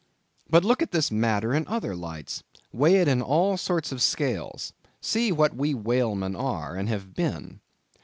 But 0.49 0.65
look 0.65 0.81
at 0.81 0.89
this 0.89 1.11
matter 1.11 1.53
in 1.53 1.67
other 1.67 1.95
lights; 1.95 2.41
weigh 2.73 2.95
it 2.95 3.07
in 3.07 3.21
all 3.21 3.55
sorts 3.55 3.91
of 3.91 4.01
scales; 4.01 4.73
see 4.99 5.31
what 5.31 5.55
we 5.55 5.75
whalemen 5.75 6.35
are, 6.35 6.75
and 6.75 6.89
have 6.89 7.13
been. 7.13 7.59